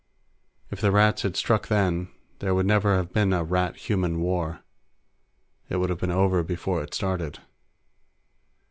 [0.71, 2.07] If the Rats had struck then,
[2.39, 4.61] there would never have been a Rat Human War.
[5.69, 7.37] It would have been over before it started.